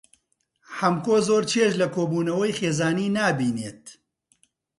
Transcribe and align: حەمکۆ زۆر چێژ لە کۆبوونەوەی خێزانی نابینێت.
حەمکۆ 0.77 1.17
زۆر 1.27 1.43
چێژ 1.51 1.73
لە 1.81 1.87
کۆبوونەوەی 1.95 2.55
خێزانی 2.59 3.13
نابینێت. 3.17 3.83